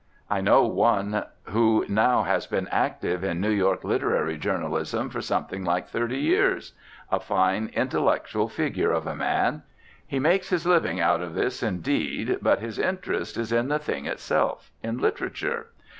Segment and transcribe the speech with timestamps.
[0.31, 5.63] I know one who now has been active in New York literary journalism for something
[5.63, 6.73] like thirty years
[7.11, 9.61] a fine intellectual figure of a man.
[10.07, 14.07] He makes his living out of this, indeed, but his interest is in the thing
[14.07, 15.67] itself, in literature.